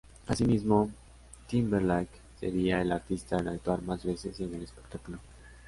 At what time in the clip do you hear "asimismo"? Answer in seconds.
0.25-0.89